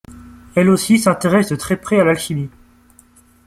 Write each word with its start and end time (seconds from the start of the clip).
Elle 0.55 0.71
aussi 0.71 0.97
s'intéresse 0.97 1.49
de 1.49 1.55
très 1.55 1.77
près 1.79 1.99
à 1.99 2.03
l'alchimie. 2.03 2.49